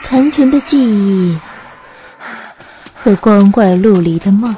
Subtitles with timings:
[0.00, 1.38] 残存的记忆
[2.94, 4.54] 和光怪陆离的梦，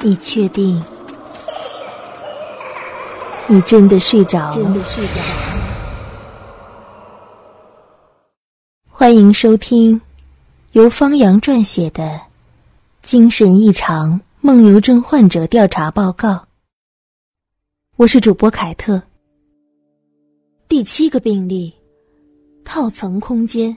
[0.00, 0.82] 你确定？
[3.46, 4.84] 你真的睡着了？
[8.88, 10.00] 欢迎收听
[10.72, 12.04] 由方洋撰写的
[13.02, 16.28] 《精神异常梦游症患者调查报告》。
[17.96, 19.02] 我是主播凯特。
[20.70, 21.74] 第七个病例。
[22.64, 23.76] 套层空间。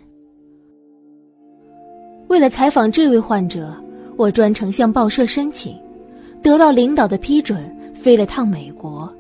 [2.28, 3.74] 为了采访这位患者，
[4.16, 5.76] 我专程向报社申请，
[6.44, 9.12] 得到领导的批准，飞了趟美国。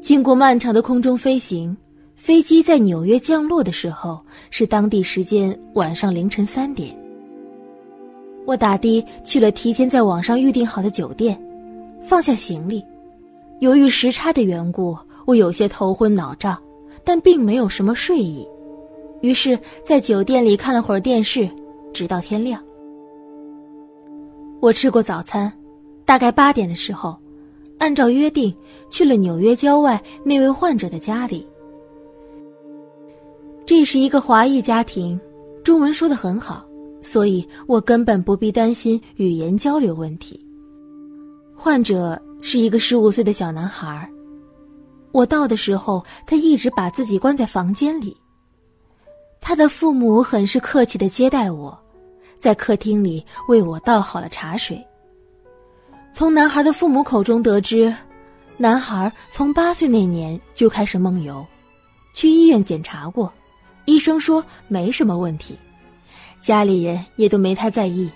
[0.00, 1.76] 经过漫长的空中飞行，
[2.14, 6.96] 飞机在纽约降落的时候是当地时间晚上凌晨三点。
[8.46, 11.38] 我打的去了提前在网上预订好的酒店，
[12.00, 12.82] 放下行李。
[13.60, 16.58] 由于时差的缘故，我有些头昏脑胀。
[17.04, 18.44] 但并没有什么睡意，
[19.20, 21.48] 于是，在酒店里看了会儿电视，
[21.92, 22.60] 直到天亮。
[24.58, 25.52] 我吃过早餐，
[26.04, 27.16] 大概八点的时候，
[27.78, 28.52] 按照约定
[28.90, 31.46] 去了纽约郊外那位患者的家里。
[33.64, 35.20] 这是一个华裔家庭，
[35.62, 36.66] 中文说的很好，
[37.02, 40.44] 所以我根本不必担心语言交流问题。
[41.54, 44.10] 患者是一个十五岁的小男孩。
[45.16, 48.14] 我到的时候，他一直把自己关在房间里。
[49.40, 51.74] 他的父母很是客气的接待我，
[52.38, 54.78] 在客厅里为我倒好了茶水。
[56.12, 57.90] 从男孩的父母口中得知，
[58.58, 61.42] 男孩从八岁那年就开始梦游，
[62.12, 63.32] 去医院检查过，
[63.86, 65.58] 医生说没什么问题，
[66.42, 68.10] 家里人也都没太在意。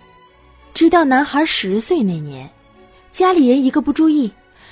[0.75, 2.47] 直到男孩十岁那年，
[3.11, 4.31] 家里人一个不注意。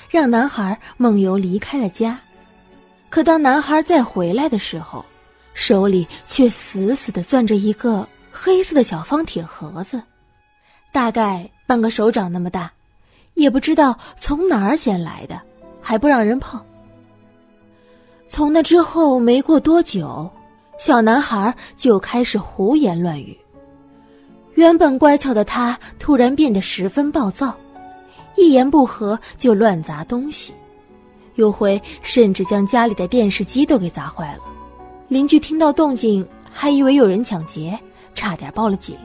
[0.09, 2.19] 让男孩梦游离开了家，
[3.09, 5.05] 可当男孩再回来的时候，
[5.53, 10.01] 手里却死死的攥着一个黑色的小方铁盒子，
[10.91, 12.71] 大概半个手掌那么大，
[13.35, 15.39] 也不知道从哪儿捡来的，
[15.79, 16.59] 还不让人碰。
[18.27, 20.27] 从那之后没过多久，
[20.79, 23.37] 小男孩就开始胡言乱语，
[24.55, 27.55] 原本乖巧的他突然变得十分暴躁。
[28.39, 30.53] 一言不合就乱砸东西，
[31.35, 34.39] 有回甚至将家里的电视机都给砸坏了。
[35.09, 37.77] 邻居听到动静，还以为有人抢劫，
[38.15, 38.95] 差点报了警。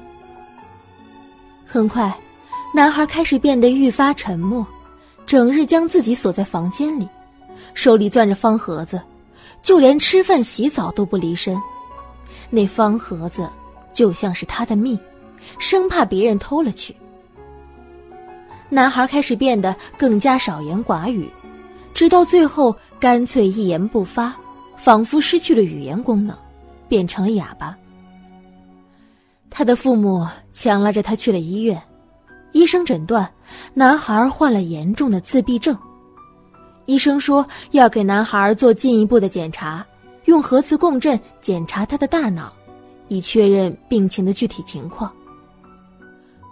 [1.67, 2.17] 很快，
[2.73, 4.65] 男孩开始变得愈发沉默，
[5.27, 7.09] 整日将自己锁在房间里，
[7.75, 9.03] 手里攥着方盒子，
[9.63, 11.61] 就连吃饭、洗澡都不离身。
[12.51, 13.51] 那方盒子
[13.93, 14.97] 就像是他的命，
[15.59, 16.95] 生怕别人偷了去。
[18.75, 21.31] 男孩开始变得更加少言寡语，
[21.95, 24.35] 直到最后干脆一言不发，
[24.75, 26.37] 仿佛失去了语言功能，
[26.89, 27.79] 变成了哑巴。
[29.49, 31.81] 他的父母强拉着他去了医院，
[32.51, 33.31] 医生诊断
[33.75, 35.79] 男孩患了严重的自闭症。
[36.87, 39.87] 医生说要给男孩做进一步的检查，
[40.25, 42.53] 用核磁共振检查他的大脑，
[43.07, 45.13] 以确认病情的具体情况。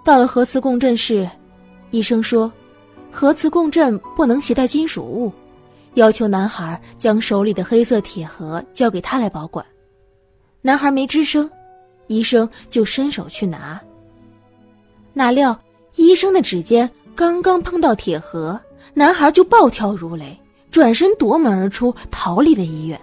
[0.04, 1.28] 到了核磁共振室。
[1.92, 2.50] 医生说，
[3.10, 5.30] 核磁共振不能携带金属物，
[5.94, 9.64] 要求男孩将手里的黑色铁盒交给他来保管。
[10.62, 11.48] 男孩没吱声，
[12.06, 13.78] 医生就伸手去拿。
[15.12, 15.56] 哪料
[15.96, 18.58] 医生的指尖刚刚碰到铁盒，
[18.94, 20.34] 男孩就暴跳如雷，
[20.70, 22.98] 转身夺门而出，逃离了医院。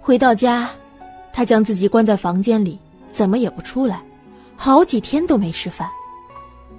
[0.00, 0.68] 回到家，
[1.32, 2.76] 他将自己关在房间里，
[3.12, 4.02] 怎么也不出来，
[4.56, 5.88] 好几天都没吃饭。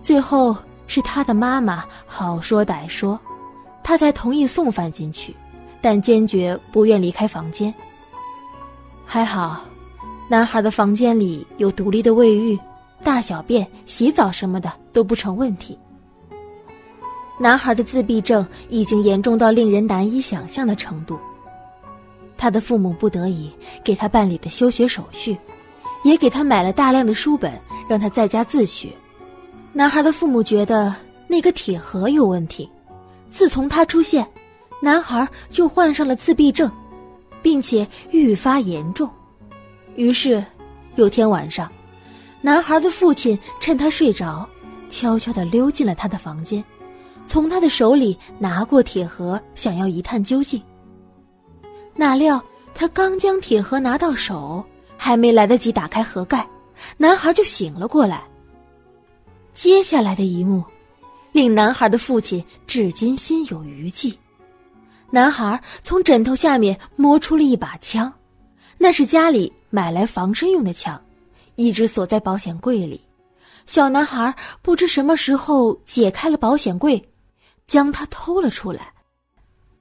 [0.08, 0.56] 最后
[0.88, 3.20] 是他的妈妈好说歹说，
[3.84, 5.36] 他才同意送饭进去，
[5.82, 7.74] 但坚决不愿离开房间。
[9.06, 9.66] 还好，
[10.30, 12.58] 男孩的房间里有独立的卫浴，
[13.04, 15.78] 大小便、洗澡什么的都不成问题。
[17.38, 21.20] 男孩的自闭症已经严重到令人难以想象的程度，
[22.38, 23.52] 他的父母不得已
[23.84, 25.38] 给他办理了休学手续，
[26.06, 27.60] 也给他买了大量的书本，
[27.90, 28.88] 让他在家自学。
[29.78, 30.92] 男孩的父母觉得
[31.28, 32.68] 那个铁盒有问题，
[33.30, 34.28] 自从他出现，
[34.82, 36.68] 男孩就患上了自闭症，
[37.44, 39.08] 并且愈发严重。
[39.96, 40.44] 于是，
[40.96, 41.72] 有天晚上，
[42.42, 44.50] 男孩的父亲趁他睡着，
[44.90, 46.64] 悄悄地溜进了他的房间，
[47.28, 50.60] 从他的手里拿过铁盒，想要一探究竟。
[51.94, 54.66] 哪料他刚将铁盒拿到手，
[54.98, 56.50] 还没来得及打开盒盖，
[56.98, 58.24] 男孩就醒了过来。
[59.58, 60.64] 接下来的一幕，
[61.32, 64.16] 令男孩的父亲至今心有余悸。
[65.10, 68.14] 男孩从枕头下面摸出了一把枪，
[68.78, 71.04] 那是家里买来防身用的枪，
[71.56, 73.02] 一直锁在保险柜里。
[73.66, 74.32] 小男孩
[74.62, 77.04] 不知什么时候解开了保险柜，
[77.66, 78.94] 将它偷了出来。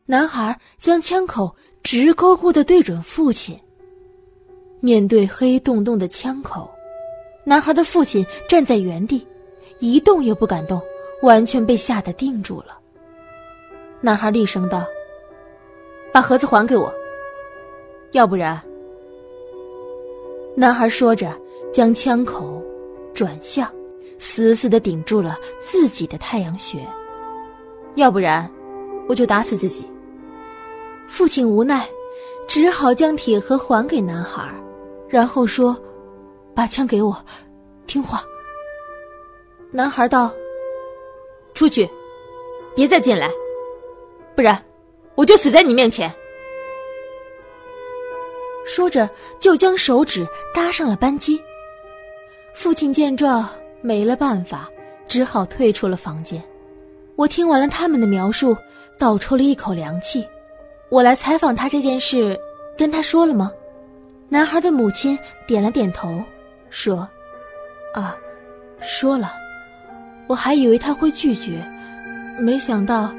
[0.06, 3.55] 男孩将枪口直勾勾的对准父亲。
[4.81, 6.67] 面对黑洞洞的枪口，
[7.44, 9.26] 男孩的父亲站在原地，
[9.78, 10.81] 一动也不敢动，
[11.23, 12.78] 完全被吓得定住了。
[14.00, 14.84] 男孩厉声道。
[16.12, 16.90] 把盒子还给我，
[18.12, 18.58] 要不然。
[20.55, 21.31] 男孩说着，
[21.70, 22.62] 将枪口
[23.12, 23.70] 转向，
[24.19, 26.78] 死死的顶住了自己的太阳穴。
[27.96, 28.50] 要不然，
[29.11, 29.87] 我就打死自己。
[31.06, 31.87] 父亲无奈，
[32.49, 34.49] 只好将铁盒还给男孩，
[35.11, 35.76] 然后说
[36.56, 37.14] ：“把枪给我，
[37.87, 38.25] 听话。”
[39.76, 40.34] 男孩道
[41.52, 41.87] ：“出去，
[42.75, 43.31] 别再进来，
[44.34, 44.58] 不然。”
[45.14, 46.11] 我就死在你面前。
[48.64, 49.06] 说着，
[49.38, 51.38] 就将手指搭上了扳机。
[52.55, 53.46] 父亲见状，
[53.82, 54.70] 没了办法，
[55.06, 56.43] 只好退出了房间。
[57.14, 58.56] 我听完了他们的描述，
[58.99, 60.26] 倒抽了一口凉气。
[60.88, 62.38] 我来采访他这件事，
[62.78, 63.52] 跟他说了吗？
[64.31, 66.23] 男孩的母亲点了点头，
[66.70, 67.06] 说
[67.93, 68.17] ：“啊，
[68.81, 69.34] 说了。
[70.26, 71.64] 我还以为他会拒绝，
[72.38, 73.14] 没想到。”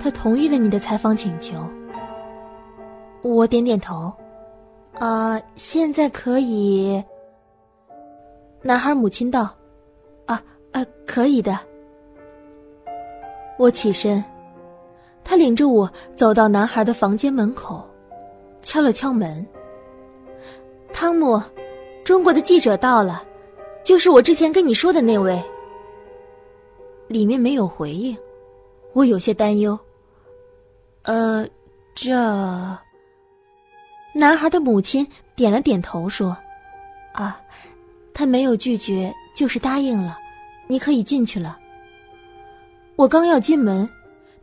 [0.00, 1.56] 他同意了你的采访请求。
[3.22, 4.12] 我点点头，
[5.00, 7.02] 啊，现在可以。
[8.62, 9.52] 男孩母亲道
[10.26, 10.40] ：“啊，
[10.70, 11.58] 呃，可以的。”
[13.58, 14.22] 我起身，
[15.24, 17.84] 他领着我走到男孩的房间门口，
[18.62, 19.44] 敲了敲门。
[20.92, 21.42] 汤姆，
[22.04, 23.24] 中国的记者到了，
[23.82, 25.42] 就是我之前跟你说的那位。
[27.08, 28.16] 里面没有回应，
[28.92, 29.78] 我有些担忧。
[31.02, 31.46] 呃，
[31.94, 32.12] 这
[34.14, 36.36] 男孩的母亲点了点头，说
[37.14, 37.40] ：“啊，
[38.12, 40.18] 他没有拒绝，就是答应了，
[40.66, 41.58] 你可以进去了。”
[42.96, 43.88] 我刚要进门，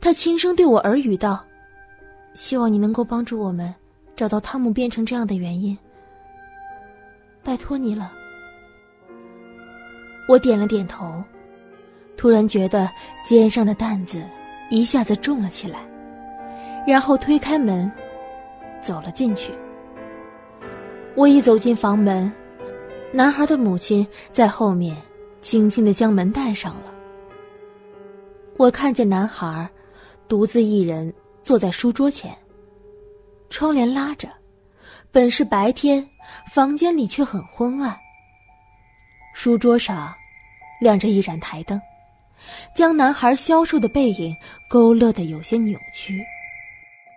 [0.01, 1.45] 他轻声对我耳语道
[2.33, 3.73] ：“希望你能够帮助我们
[4.15, 5.77] 找到汤姆变成这样的原因，
[7.43, 8.11] 拜托你了。”
[10.27, 11.23] 我点了点头，
[12.17, 12.89] 突然觉得
[13.23, 14.23] 肩上的担子
[14.69, 15.79] 一下子重了起来。
[16.87, 17.91] 然后推开门，
[18.81, 19.51] 走了进去。
[21.15, 22.31] 我一走进房门，
[23.11, 24.95] 男孩的母亲在后面
[25.41, 26.93] 轻轻的将门带上了。
[28.57, 29.67] 我看见男孩
[30.27, 31.11] 独自一人
[31.43, 32.37] 坐在书桌前，
[33.49, 34.29] 窗帘拉着，
[35.11, 36.07] 本是白天，
[36.53, 37.95] 房间里却很昏暗。
[39.33, 40.13] 书桌上
[40.79, 41.81] 亮着一盏台灯，
[42.73, 44.35] 将男孩消瘦的背影
[44.69, 46.13] 勾勒的有些扭曲。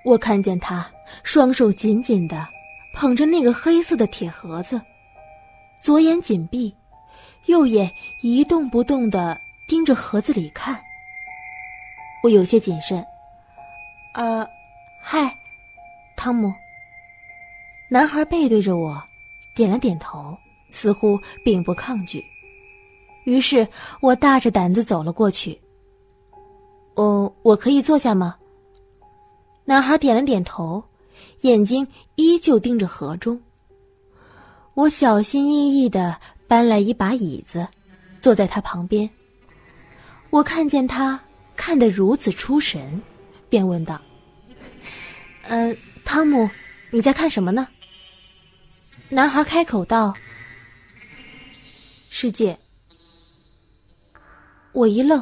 [0.04, 0.88] 我看见他
[1.22, 2.46] 双手紧紧的
[2.94, 4.80] 捧着那个黑色的铁盒子，
[5.82, 6.74] 左眼紧闭，
[7.46, 7.90] 右眼
[8.22, 9.36] 一动不动的
[9.68, 10.78] 盯着盒子里看。
[12.22, 13.04] 我有些谨慎。
[14.14, 14.46] 呃，
[15.02, 15.32] 嗨，
[16.16, 16.52] 汤姆。
[17.90, 19.00] 男孩背对着我，
[19.54, 20.36] 点了点头，
[20.72, 22.22] 似乎并不抗拒。
[23.28, 23.68] 于是
[24.00, 25.60] 我大着胆子走了过去。
[26.94, 28.34] 哦，我可以坐下吗？
[29.66, 30.82] 男孩点了点头，
[31.42, 33.38] 眼睛依旧盯着河中。
[34.72, 37.68] 我小心翼翼的搬来一把椅子，
[38.18, 39.08] 坐在他旁边。
[40.30, 41.20] 我看见他
[41.54, 42.98] 看得如此出神，
[43.50, 44.00] 便问道
[45.44, 46.48] ：“呃，汤姆，
[46.90, 47.68] 你在看什么呢？”
[49.10, 50.14] 男孩开口道
[52.08, 52.58] ：“世界。”
[54.78, 55.20] 我一愣，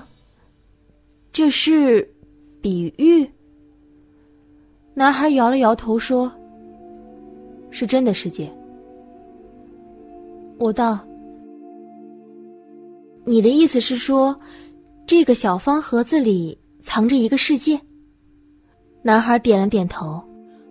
[1.33, 2.07] 这是
[2.61, 3.27] 比喻。
[4.93, 6.31] 男孩摇了摇头说
[7.73, 8.53] ：“是真的世界。”
[10.61, 10.99] 我道
[13.25, 14.39] ：“你的意思是说，
[15.07, 17.81] 这个小方盒子里藏着一个世界？”
[19.01, 20.23] 男孩点了点头，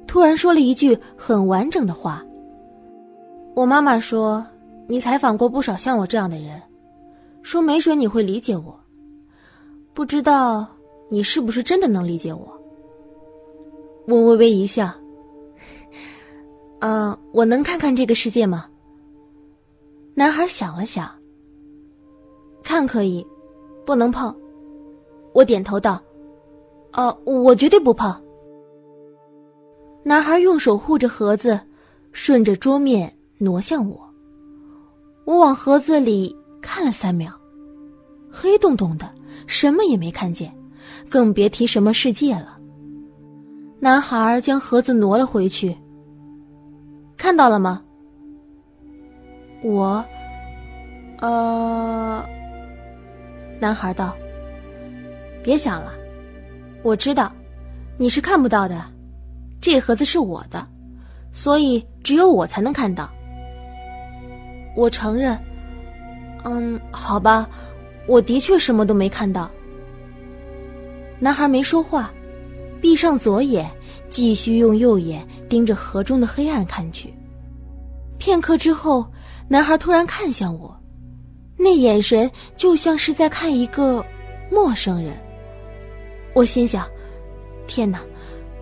[0.05, 2.23] 突然说了一句很完整的话
[3.55, 4.45] ：“我妈妈说，
[4.87, 6.61] 你采访过不少像我这样的人，
[7.45, 8.77] 说没准你会理解我。
[9.93, 10.67] 不知道
[11.11, 12.59] 你是不是真的能理解我？”
[14.09, 14.91] 我微微一笑。
[16.79, 18.65] 呃，我能看看这个世界吗？
[20.15, 21.07] 男孩想了想。
[22.63, 23.25] 看可以，
[23.85, 24.35] 不能碰。
[25.31, 26.01] 我点头道
[26.97, 28.11] ：“哦，我绝对不碰。”
[30.01, 31.59] 男孩用手护着盒子，
[32.11, 33.99] 顺着桌面挪向我。
[35.25, 37.31] 我往盒子里看了三秒，
[38.31, 39.07] 黑洞洞的，
[39.45, 40.51] 什么也没看见，
[41.07, 42.57] 更别提什么世界了。
[43.79, 45.77] 男孩将盒子挪了回去。
[47.15, 47.83] 看到了吗？
[49.63, 50.03] 我，
[51.19, 52.25] 呃，
[53.59, 54.15] 男孩道
[55.43, 55.93] ：“别想了，
[56.81, 57.31] 我知道
[57.95, 58.83] 你是看不到的。
[59.61, 60.67] 这盒子是我的，
[61.31, 63.07] 所以只有我才能看到。”
[64.75, 65.39] 我承认，
[66.45, 67.49] 嗯，好吧，
[68.07, 69.49] 我的确什么都没看到。
[71.19, 72.13] 男孩没说话，
[72.79, 73.69] 闭上左眼，
[74.09, 77.13] 继续用右眼盯着河中的黑暗看去。
[78.17, 79.05] 片刻之后，
[79.47, 80.75] 男孩突然看向我，
[81.57, 84.05] 那眼神就像是在看一个
[84.51, 85.17] 陌生人。
[86.33, 86.87] 我心想：
[87.65, 87.99] 天哪，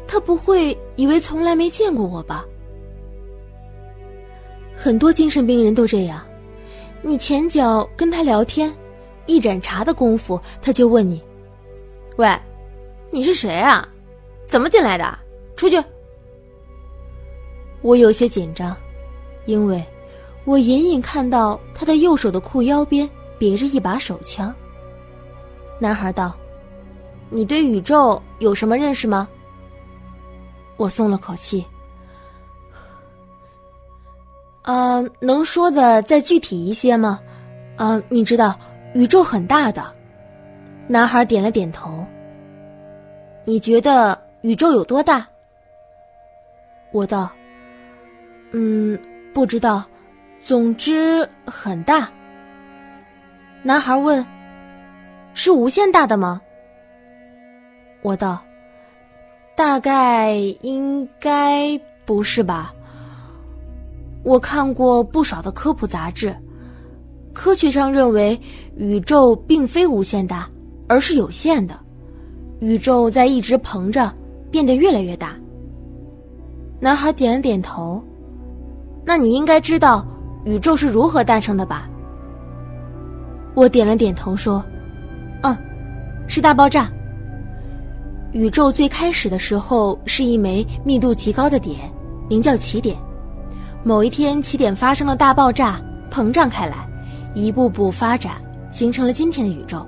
[0.07, 2.45] 他不会以为从来没见过我吧？
[4.75, 6.23] 很多精神病人都这样，
[7.05, 8.73] 你前脚跟他聊天，
[9.25, 11.21] 一盏茶的功夫，他就问你
[12.15, 12.33] ：“喂，
[13.11, 13.85] 你是谁啊？
[14.47, 15.19] 怎么进来的？
[15.57, 15.83] 出去！”
[17.83, 18.75] 我有些紧张，
[19.43, 19.83] 因为
[20.45, 23.07] 我隐隐看到他的右手的裤腰边
[23.37, 24.55] 别着一把手枪。
[25.79, 26.33] 男孩道
[27.29, 29.27] ：“你对宇宙有什么认识吗？”
[30.77, 31.65] 我松了口气。
[34.63, 37.19] 嗯，能说的再具体一些吗？
[37.77, 38.57] 嗯，你知道
[38.93, 39.83] 宇宙很大的。
[40.87, 42.05] 男孩点了点头。
[43.45, 45.27] 你觉得宇宙有多大？
[46.91, 47.29] 我道。
[48.51, 48.97] 嗯，
[49.33, 49.83] 不知道，
[50.41, 52.09] 总之很大。
[53.63, 54.25] 男孩问
[55.33, 56.41] ：“是无限大的吗？”
[58.03, 58.41] 我道
[59.55, 62.73] ：“大概应该不是吧。”
[64.23, 66.33] 我看过不少的科普杂志，
[67.33, 68.39] 科学上认为
[68.77, 70.49] 宇宙并非无限大，
[70.87, 71.77] 而是有限的。
[72.59, 74.15] 宇宙在一直膨胀，
[74.49, 75.35] 变得越来越大。
[76.79, 78.01] 男孩点了点头。
[79.05, 80.07] 那你应该知道
[80.45, 81.89] 宇宙是如何诞生的吧？
[83.53, 84.63] 我点了点头说
[85.43, 85.55] ：“嗯，
[86.25, 86.89] 是大爆炸。
[88.31, 91.91] 宇宙最开始的时候是一枚密度极高的点，
[92.29, 92.97] 名叫起点。”
[93.85, 95.77] 某一天，起点发生了大爆炸，
[96.09, 96.87] 膨胀开来，
[97.33, 98.35] 一步步发展，
[98.71, 99.85] 形成了今天的宇宙。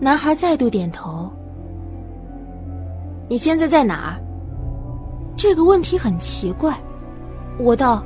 [0.00, 1.30] 男孩再度点头。
[3.28, 4.20] 你现在在哪儿？
[5.36, 6.74] 这个问题很奇怪。
[7.56, 8.04] 我道：“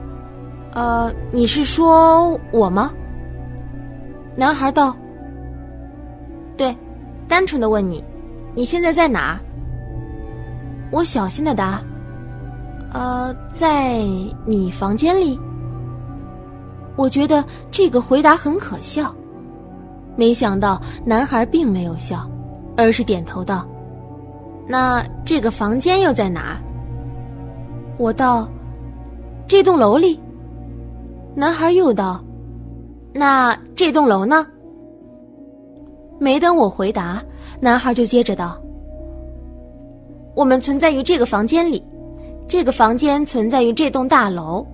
[0.75, 2.93] 呃，你是说我吗？”
[4.37, 4.95] 男孩道
[6.55, 6.77] ：“对，
[7.27, 8.05] 单纯的问你，
[8.55, 9.41] 你现在在哪儿？”
[10.93, 11.81] 我小心的答。
[12.95, 13.99] 呃，在
[14.47, 15.39] 你房间里。
[16.97, 19.13] 我觉得这个回答很可笑，
[20.15, 22.25] 没想到男孩并没有笑，
[22.77, 23.67] 而是点头道
[24.69, 26.57] ：“那这个房间又在哪？”
[27.99, 28.49] 我道
[29.49, 30.21] ：“这栋楼里。”
[31.35, 32.23] 男孩又道
[33.13, 34.47] ：“那这栋楼呢？”
[36.21, 37.21] 没等我回答，
[37.61, 38.57] 男孩就接着道
[40.37, 41.85] ：“我们存在于这个房间里。”
[42.47, 44.65] 这个房间存在于这栋大楼，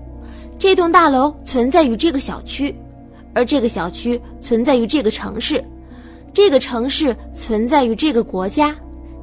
[0.59, 2.75] 这栋大楼存在于这个小区，
[3.33, 5.65] 而这个小区存在于这个城市，
[6.33, 8.77] 这个城市存在于这个国家，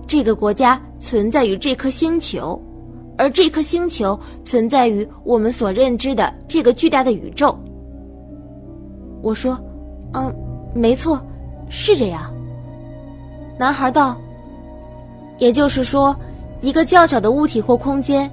[0.08, 2.60] 这个国家存在于这颗星球，
[3.18, 7.58] 而这颗星球存在于我们所认知的这个巨大的宇宙。
[9.22, 9.60] 我说
[10.13, 10.34] ：“嗯，
[10.74, 11.22] 没错，
[11.70, 12.34] 是这样。”
[13.60, 14.16] 男孩道
[15.38, 16.16] ：“也就是说，
[16.62, 18.32] 一个较小的物体或空间。”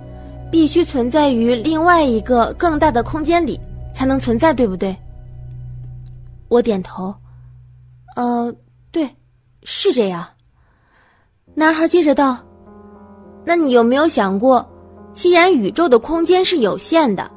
[0.54, 3.58] 必须存在于另外一个更大的空间里
[3.92, 4.96] 才能存在，对不对？
[6.46, 7.12] 我点头。
[8.14, 8.54] 呃，
[8.92, 9.10] 对，
[9.64, 10.24] 是这样。
[11.54, 12.38] 男孩接着道
[13.44, 14.64] ：“那你有没有想过，
[15.12, 17.28] 既然宇宙的空间是有限的，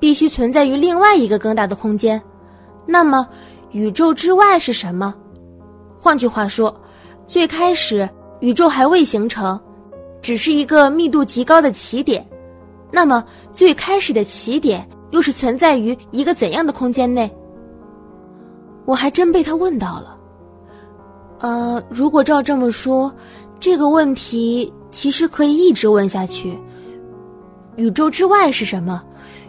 [0.00, 2.20] 必须存在于另外一个更大的空间，
[2.86, 3.28] 那么
[3.72, 5.14] 宇宙之外是什么？
[6.00, 6.74] 换句话说，
[7.26, 8.08] 最开始
[8.40, 9.60] 宇宙还未形成，
[10.22, 12.26] 只是一个密度极高的起点。”
[12.92, 17.30] 那么，最开始的起点又是存在于一个怎样的空间内？
[18.84, 20.18] 我还真被他问到了。
[21.40, 23.12] 呃，如果照这么说，
[23.58, 26.56] 这个问题其实可以一直问下去。
[27.76, 29.02] 宇宙之外是什么？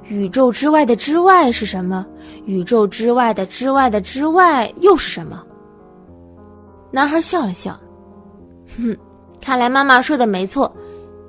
[0.07, 2.05] 宇宙之外的之外是什么？
[2.45, 5.43] 宇宙之外的之外的之外又是什么？
[6.91, 7.77] 男孩笑了笑，
[8.77, 8.95] 哼，
[9.41, 10.73] 看来妈妈说的没错，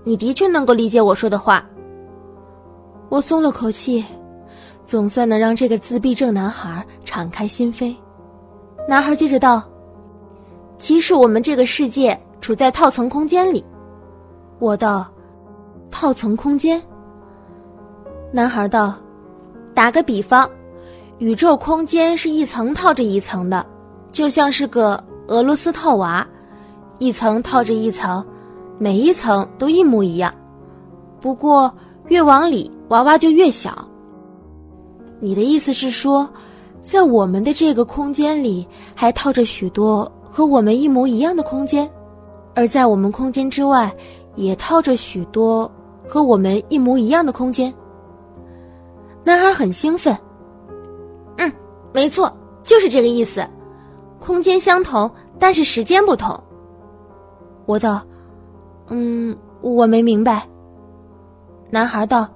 [0.04, 1.64] 你的确能够理解我说的话。
[3.08, 4.04] 我松了口气，
[4.84, 7.94] 总算能让这个自闭症男孩敞开心扉。
[8.88, 9.62] 男孩接着道
[10.78, 13.64] ：“其实我们这个世界处在套层空间里。”
[14.58, 15.06] 我道
[15.90, 16.82] ：“套层空间。”
[18.32, 18.94] 男孩道
[19.75, 20.49] ：“打个比方，
[21.18, 23.64] 宇宙空间是一层套着一层的，
[24.11, 26.26] 就像是个俄罗斯套娃，
[26.99, 28.25] 一层套着一层，
[28.76, 30.34] 每一层都一模一样。
[31.20, 31.73] 不过
[32.08, 33.86] 越往里，娃娃就越小。
[35.20, 36.28] 你的意思是说，
[36.82, 41.90] 在我们的这个空间里，还套着许多和我们一模一样的空间，
[42.54, 43.94] 而在我们空间之外。”
[44.36, 45.70] 也套着许多
[46.08, 47.72] 和我们一模一样的空间。
[49.22, 50.12] 男孩很兴奋。
[51.38, 51.52] 嗯，
[51.92, 53.48] 没错，就是这个意思。
[54.18, 56.36] 空间相同，但是时间不同。
[57.64, 58.02] 我道
[58.90, 60.44] ：“嗯，我没明白。”
[61.70, 62.28] 男孩道：“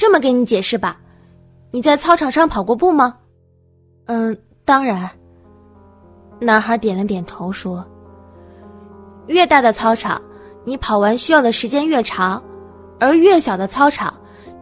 [0.00, 0.98] 这么给你解释吧，
[1.70, 3.14] 你在操场上跑过步吗？”
[4.08, 5.06] 嗯，当然。
[6.40, 7.84] 男孩点了点头说
[9.28, 10.18] ：“越大的操场。”
[10.64, 12.42] 你跑完需要的时间越长，
[12.98, 14.12] 而越小的操场，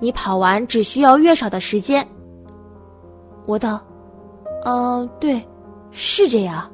[0.01, 2.05] 你跑完只需要越少的时间。
[3.47, 3.81] 我道
[4.67, 5.41] ：“嗯，对，
[5.93, 6.69] 是这样。”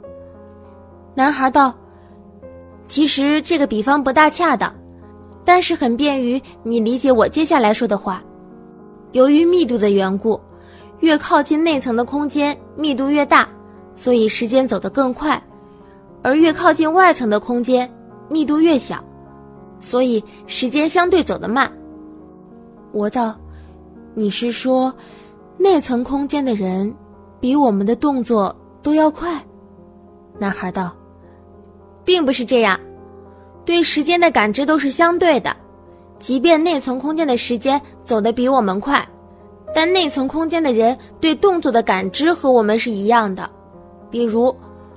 [1.15, 1.75] 男孩道
[2.89, 4.73] ：“其实这个比方不大恰当，
[5.45, 8.23] 但是很便于你理解我接下来说的话。
[9.15, 10.39] 由于密度的缘故，
[10.99, 13.49] 越靠近内层的空间密度越大，
[13.95, 15.41] 所以时间走得更快；
[16.21, 17.89] 而越靠近外层的空间
[18.29, 19.03] 密度越小。”
[19.79, 21.71] 所以时间相对走得慢。
[22.91, 23.37] 我道
[24.15, 24.93] ：“你是说，
[25.59, 26.93] 内层空间的人
[27.39, 29.41] 比我们的动作都要快？”
[30.41, 30.93] 男孩道
[32.05, 32.81] ：“并不是这样，
[33.65, 35.55] 对时间的感知都是相对的。
[36.25, 39.07] 即便内层空间的时间走得比我们快，
[39.75, 43.51] 但内层空间的人对动作的感知和我们是一样的。
[44.11, 44.57] 比如，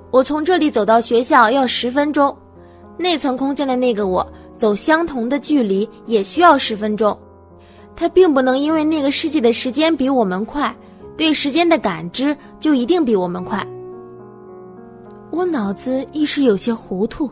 [0.09, 2.33] 我从这里走到学校要十分钟，
[2.95, 7.15] 内层空间的那个我。”走相同的距离也需要十分钟，
[7.93, 10.73] 他并不能因为那个世界的时间比我们快，
[11.17, 13.67] 对时间的感知就一定比我们快。
[15.29, 17.29] 我脑子一时有些糊涂，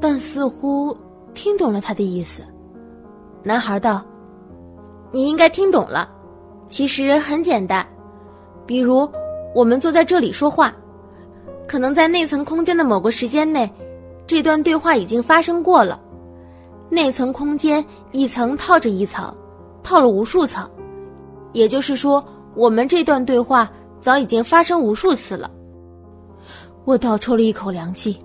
[0.00, 0.96] 但似乎
[1.34, 2.40] 听懂了他的意思。
[3.42, 4.04] 男孩道
[5.10, 6.08] ：“你应该听懂了，
[6.68, 7.86] 其实很简单。
[8.66, 9.10] 比如，
[9.54, 10.72] 我们坐在这里说话，
[11.66, 13.70] 可能在内层空间的某个时间内，
[14.26, 16.00] 这段对话已经发生过了。”
[16.90, 19.32] 内层空间一层套着一层，
[19.82, 20.68] 套了无数层，
[21.52, 22.22] 也就是说，
[22.54, 25.48] 我们这段对话早已经发生无数次了。
[26.84, 28.18] 我倒抽了一口凉气。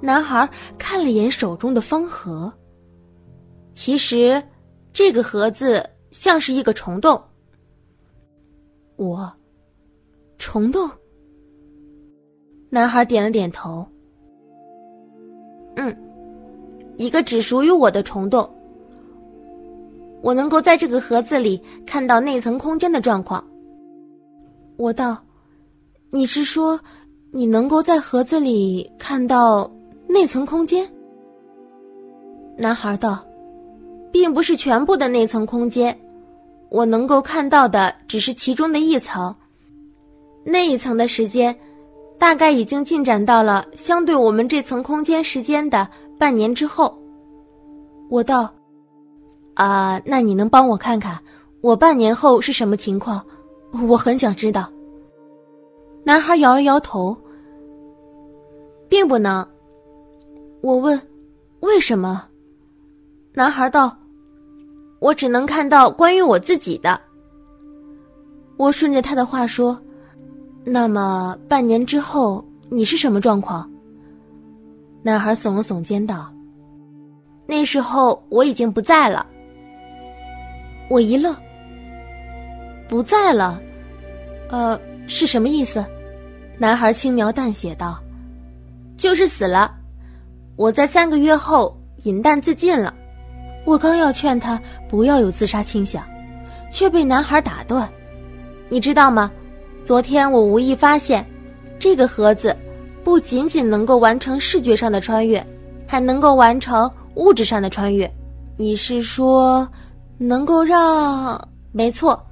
[0.00, 2.50] 男孩看了眼手中的方盒，
[3.74, 4.42] 其实，
[4.92, 7.20] 这个盒子像是一个虫洞。
[8.96, 9.32] 我，
[10.38, 10.90] 虫洞。
[12.68, 13.86] 男孩点了点头。
[15.76, 15.96] 嗯。
[16.96, 18.46] 一个只属于我的虫洞，
[20.20, 23.42] 我能够在这个盒子里看到内层空间的状况。
[24.76, 25.16] 我道
[26.12, 26.78] ：“你是说，
[27.30, 29.70] 你能够在盒子里看到
[30.06, 30.86] 内层空间？”
[32.54, 33.24] 男孩道
[34.12, 35.96] ：“并不是全部的那层空间，
[36.68, 39.34] 我能够看到的只是其中的一层。
[40.44, 41.54] 那一层的时间，
[42.18, 45.88] 大概已经进展到了相对我们这层空间时间的。”
[46.20, 46.94] 半年之后，
[48.10, 48.52] 我道
[49.56, 51.18] ：“啊，那你能帮我看看
[51.62, 53.24] 我半年后是什么情况？
[53.88, 54.70] 我很想知道。”
[56.04, 57.16] 男孩摇了摇头，
[58.86, 59.46] 并不能。
[60.60, 61.00] 我问
[61.60, 62.28] ：“为什么？”
[63.32, 63.96] 男孩道
[65.00, 67.00] ：“我只能看到关于我自己的。”
[68.56, 69.76] 我顺着他的话说
[70.62, 73.68] ：“那么半年之后你是什么状况？”
[75.02, 76.30] 男孩耸了耸肩道
[77.48, 79.26] ：“那时候我已经不在了。”
[80.90, 81.34] 我一愣
[82.86, 83.58] ：“不在了？
[84.50, 85.82] 呃，是什么意思？”
[86.58, 87.98] 男孩轻描淡写道
[88.98, 89.74] ：“就是死了。
[90.56, 92.94] 我在三个月后饮弹自尽了。”
[93.64, 96.02] 我刚要劝他不要有自杀倾向，
[96.70, 97.88] 却被男孩打断
[98.68, 99.30] ：“你知道吗？
[99.84, 101.24] 昨天我无意发现，
[101.78, 102.56] 这个盒子。”
[103.02, 105.44] 不仅仅能够完成视觉上的穿越，
[105.86, 108.08] 还能够完成物质上的穿越。
[108.58, 109.66] 你是说，
[110.18, 111.40] 能够让？
[111.72, 112.22] 没错，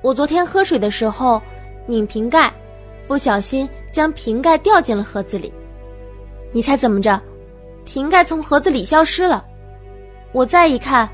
[0.00, 1.40] 我昨天喝水的时候
[1.86, 2.50] 拧瓶盖，
[3.06, 5.52] 不小心将瓶盖掉进了盒子里。
[6.50, 7.20] 你猜怎么着？
[7.84, 9.44] 瓶盖从盒子里消失了。
[10.36, 11.08] 我再一看，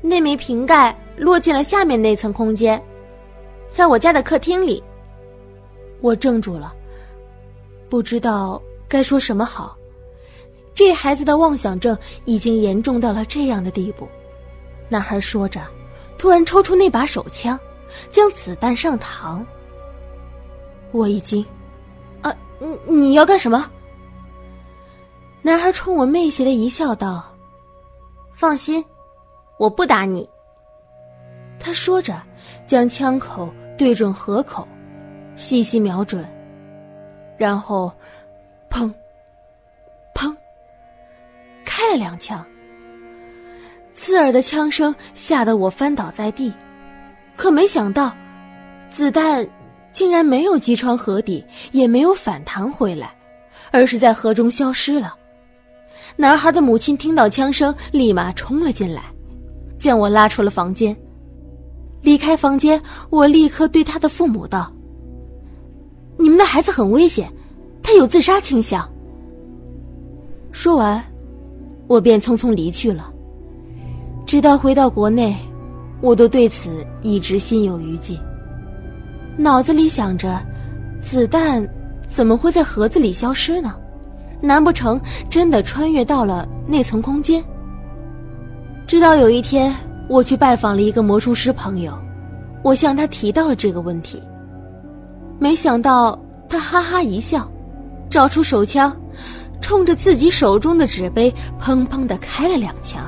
[0.00, 2.80] 那枚瓶盖落进了下面那层空间，
[3.68, 4.80] 在我家的客厅里。
[6.00, 6.72] 我怔住了。
[7.88, 9.76] 不知道该说什么好，
[10.76, 14.08] 这孩子的妄想症已经严重到了这样的地步。
[14.88, 15.60] 男孩说着，
[16.16, 17.58] 突然抽出那把手枪，
[18.12, 19.44] 将子弹上膛。
[20.92, 21.44] 我一惊，
[22.20, 23.68] 啊，你你要干什么？
[25.42, 27.24] 男孩冲我媚邪的一笑，道
[28.42, 28.84] ：“放心，
[29.56, 30.28] 我不打你。”
[31.60, 32.20] 他说着，
[32.66, 34.66] 将枪口对准河口，
[35.36, 36.28] 细细瞄准，
[37.38, 37.92] 然后，
[38.68, 38.92] 砰，
[40.12, 40.36] 砰，
[41.64, 42.44] 开了两枪。
[43.94, 46.52] 刺耳的枪声吓得我翻倒在地，
[47.36, 48.12] 可没想到，
[48.90, 49.48] 子弹
[49.92, 53.14] 竟然没有击穿河底，也没有反弹回来，
[53.70, 55.14] 而是在河中消失了。
[56.16, 59.02] 男孩的母亲听到枪声，立马冲了进来，
[59.78, 60.96] 将我拉出了房间。
[62.02, 64.72] 离开房间，我立刻对他的父母道
[66.18, 67.32] ：“你们的孩子很危险，
[67.82, 68.88] 他有自杀倾向。”
[70.52, 71.02] 说完，
[71.86, 73.12] 我便匆匆离去了。
[74.26, 75.36] 直到回到国内，
[76.00, 78.18] 我都对此一直心有余悸，
[79.36, 80.40] 脑子里想着：
[81.00, 81.66] 子弹
[82.08, 83.76] 怎么会在盒子里消失呢？
[84.42, 85.00] 难不成
[85.30, 87.42] 真的穿越到了那层空间？
[88.86, 89.72] 直到有一天，
[90.08, 91.96] 我去拜访了一个魔术师朋友，
[92.62, 94.20] 我向他提到了这个问题。
[95.38, 97.50] 没想到他哈哈一笑，
[98.10, 98.94] 找出手枪，
[99.60, 103.00] 冲着自己手中的纸杯砰砰的开了两枪。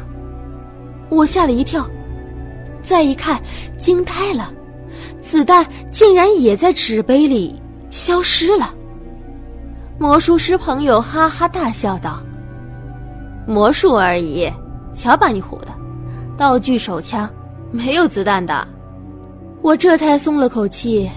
[1.10, 1.86] 我吓了一跳，
[2.80, 3.40] 再一看，
[3.76, 4.50] 惊呆了，
[5.20, 8.72] 子弹竟然也在纸杯里消失了。
[9.96, 12.20] 魔术师朋友哈哈大笑道
[13.46, 14.50] ：“魔术而已，
[14.92, 15.68] 瞧把你唬的！
[16.36, 17.30] 道具手枪
[17.70, 18.66] 没有子弹的。”
[19.62, 21.08] 我这才松了口气。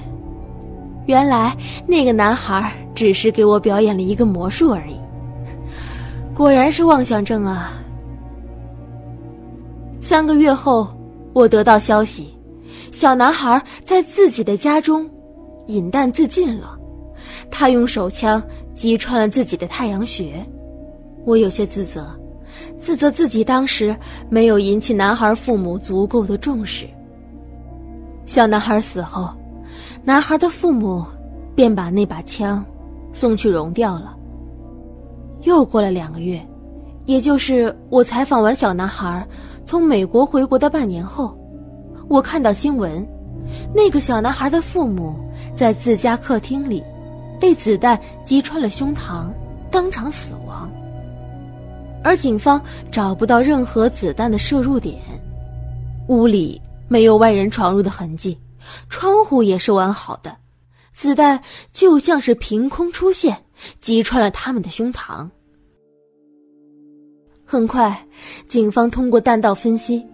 [1.07, 4.99] 原来那个男孩只是给我表演了一个魔术而已。
[6.33, 7.71] 果然是妄想症啊！
[10.01, 10.87] 三个月后，
[11.33, 12.37] 我得到消息，
[12.91, 15.09] 小男孩在自己的家中
[15.65, 16.77] 饮弹自尽了。
[17.49, 18.41] 他用手枪。
[18.77, 20.45] 击穿了自己的太阳穴，
[21.25, 22.07] 我有些自责，
[22.77, 23.93] 自责自己当时
[24.29, 26.87] 没有引起男孩父母足够的重视。
[28.27, 29.29] 小男孩死后，
[30.03, 31.03] 男孩的父母
[31.55, 32.63] 便把那把枪
[33.11, 34.15] 送去熔掉了。
[35.41, 36.39] 又过了两个月，
[37.05, 39.27] 也就是我采访完小男孩
[39.65, 41.35] 从美国回国的半年后，
[42.07, 43.03] 我看到新闻，
[43.73, 45.15] 那个小男孩的父母
[45.55, 46.83] 在自家客厅里。
[47.39, 49.31] 被子弹击穿了胸膛，
[49.71, 50.69] 当场死亡。
[52.03, 54.99] 而警方找不到任何子弹的射入点，
[56.07, 58.37] 屋里没有外人闯入的痕迹，
[58.89, 60.35] 窗户也是完好的，
[60.93, 63.37] 子弹就像是凭空出现，
[63.81, 65.29] 击穿了他们的胸膛。
[67.45, 68.05] 很快，
[68.47, 70.05] 警方通过弹道分析，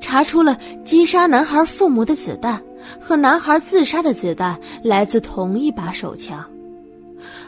[0.00, 2.60] 查出了击杀男孩父母的子弹
[3.00, 6.49] 和男孩自杀的子弹来自同一把手枪。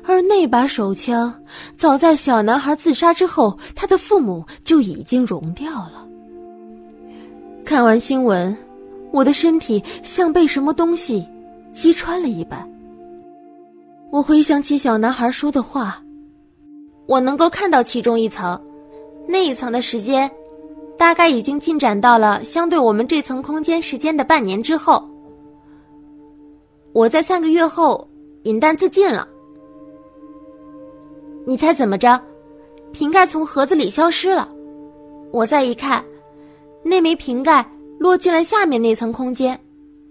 [0.04, 1.32] 而那把手枪，
[1.76, 6.06] 早在小男孩自杀之后，他的父母就已经熔掉了。
[7.64, 8.56] 看完新闻，
[9.12, 11.24] 我的身体像被什么东西
[11.72, 12.68] 击穿了一般。
[14.10, 16.02] 我回想起小男孩说的话，
[17.06, 18.60] 我能够看到其中一层，
[19.26, 20.30] 那一层的时间，
[20.98, 25.08] 大概已经进展到了相对我们这层空间时间的半年之后。
[26.92, 28.06] 我在三个月后
[28.42, 29.26] 饮弹自尽了。
[31.46, 32.20] 你猜怎么着？
[32.92, 34.48] 瓶盖从盒子里消失了。
[35.32, 36.04] 我再一看，
[36.84, 37.66] 那枚瓶盖
[37.98, 39.58] 落进了下面那层空间，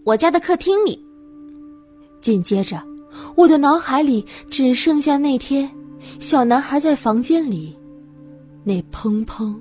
[0.03, 0.99] 我家的客厅里。
[2.21, 2.81] 紧接着，
[3.35, 5.69] 我的脑海里只剩下那天
[6.19, 7.77] 小男孩在房间里
[8.63, 9.55] 那砰砰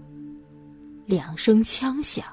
[1.06, 2.24] 两声枪响。